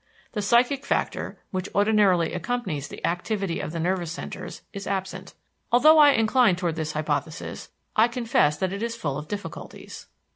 The 0.31 0.41
psychic 0.41 0.83
factor, 0.83 1.37
which 1.51 1.69
ordinarily 1.75 2.33
accompanies 2.33 2.87
the 2.87 3.05
activity 3.05 3.59
of 3.59 3.71
the 3.71 3.79
nervous 3.79 4.11
centers, 4.11 4.63
is 4.73 4.87
absent. 4.87 5.35
Although 5.71 5.99
I 5.99 6.13
incline 6.13 6.55
toward 6.55 6.75
this 6.75 6.93
hypothesis, 6.93 7.69
I 7.95 8.07
confess 8.07 8.57
that 8.57 8.73
it 8.73 8.81
is 8.81 8.95
full 8.95 9.15
of 9.19 9.27
difficulties. 9.27 10.07